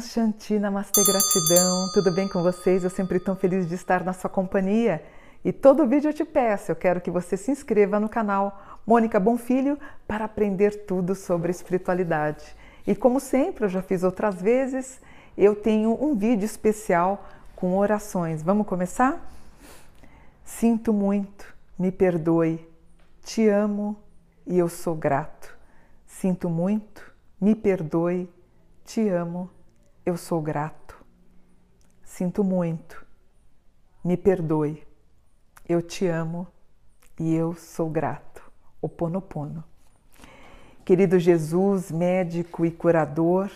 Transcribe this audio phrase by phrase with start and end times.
[0.00, 1.90] Shanti, Namastê, gratidão.
[1.92, 2.82] Tudo bem com vocês?
[2.82, 5.04] Eu sempre tão feliz de estar na sua companhia.
[5.44, 9.20] E todo vídeo eu te peço, eu quero que você se inscreva no canal Mônica
[9.20, 12.56] Bonfilho para aprender tudo sobre espiritualidade.
[12.86, 15.00] E como sempre, eu já fiz outras vezes,
[15.36, 18.42] eu tenho um vídeo especial com orações.
[18.42, 19.30] Vamos começar?
[20.44, 22.66] Sinto muito, me perdoe,
[23.22, 23.96] te amo
[24.46, 25.56] e eu sou grato.
[26.06, 28.28] Sinto muito, me perdoe,
[28.84, 29.48] te amo
[30.04, 30.96] eu sou grato.
[32.02, 33.04] Sinto muito.
[34.02, 34.82] Me perdoe.
[35.68, 36.46] Eu te amo
[37.18, 38.42] e eu sou grato.
[38.80, 39.62] O Pono Pono.
[40.84, 43.50] Querido Jesus, médico e curador,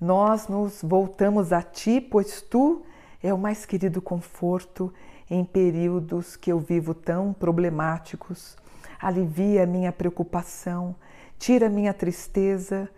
[0.00, 2.82] nós nos voltamos a ti, pois tu
[3.22, 4.92] é o mais querido conforto
[5.28, 8.56] em períodos que eu vivo tão problemáticos.
[9.00, 10.94] Alivia minha preocupação,
[11.38, 12.88] tira minha tristeza,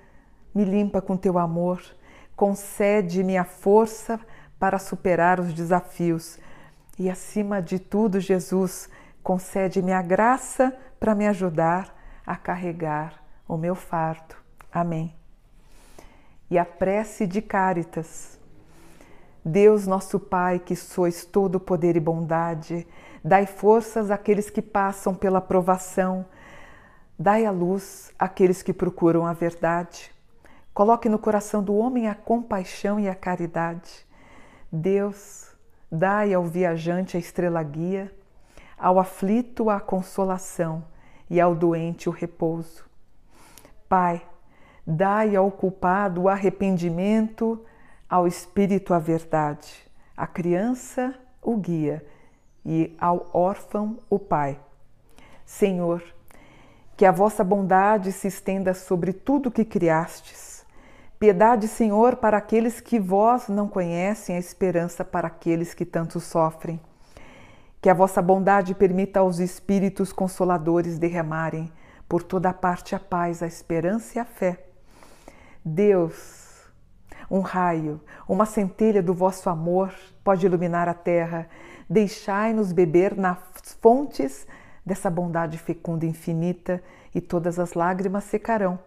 [0.55, 1.83] me limpa com teu amor
[2.37, 4.19] concede-me a força
[4.59, 6.39] para superar os desafios
[6.99, 8.89] e, acima de tudo, Jesus,
[9.23, 14.37] concede-me a graça para me ajudar a carregar o meu fardo.
[14.73, 15.15] Amém.
[16.51, 18.39] E a prece de Cáritas.
[19.45, 22.87] Deus, nosso Pai, que sois todo poder e bondade,
[23.23, 26.25] dai forças àqueles que passam pela provação,
[27.19, 30.14] dai a luz àqueles que procuram a verdade
[30.75, 34.05] Coloque no coração do homem a compaixão e a caridade.
[34.73, 35.55] Deus,
[35.91, 38.13] dai ao viajante a estrela guia,
[38.77, 40.85] ao aflito a consolação
[41.31, 42.85] e ao doente o repouso.
[43.89, 44.21] Pai,
[44.85, 47.65] dai ao culpado o arrependimento,
[48.11, 49.73] ao espírito a verdade,
[50.17, 52.05] à criança o guia
[52.67, 54.59] e ao órfão o pai.
[55.47, 56.03] Senhor,
[56.97, 60.44] que a vossa bondade se estenda sobre tudo que criastes
[61.25, 66.79] Piedade, Senhor, para aqueles que vós não conhecem, a esperança para aqueles que tanto sofrem.
[67.81, 71.73] Que a vossa bondade permita aos espíritos consoladores derramarem
[72.07, 74.67] por toda parte a paz, a esperança e a fé.
[75.65, 76.71] Deus,
[77.31, 81.49] um raio, uma centelha do vosso amor pode iluminar a terra.
[81.89, 83.39] Deixai-nos beber nas
[83.81, 84.47] fontes
[84.85, 86.83] dessa bondade fecunda e infinita,
[87.15, 88.79] e todas as lágrimas secarão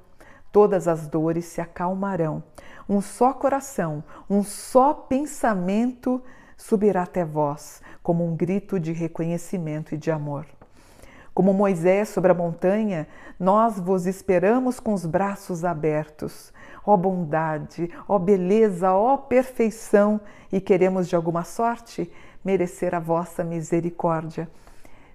[0.52, 2.44] todas as dores se acalmarão.
[2.88, 6.22] Um só coração, um só pensamento
[6.56, 10.46] subirá até vós, como um grito de reconhecimento e de amor.
[11.34, 13.08] Como Moisés sobre a montanha,
[13.40, 16.52] nós vos esperamos com os braços abertos.
[16.84, 20.20] Ó bondade, ó beleza, ó perfeição,
[20.52, 22.12] e queremos de alguma sorte
[22.44, 24.50] merecer a vossa misericórdia.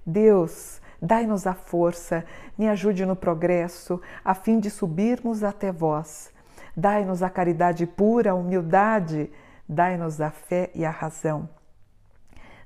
[0.05, 2.25] Deus, Dai-nos a força,
[2.57, 6.33] me ajude no progresso, a fim de subirmos até vós.
[6.77, 9.29] Dai-nos a caridade pura, a humildade,
[9.69, 11.49] dai-nos a fé e a razão.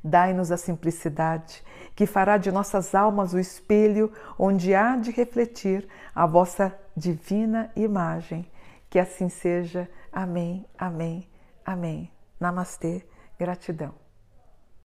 [0.05, 1.65] Dai-nos a simplicidade,
[1.95, 8.47] que fará de nossas almas o espelho onde há de refletir a vossa divina imagem.
[8.91, 9.89] Que assim seja.
[10.13, 11.27] Amém, amém,
[11.65, 12.13] amém.
[12.39, 13.03] Namastê,
[13.39, 14.06] gratidão.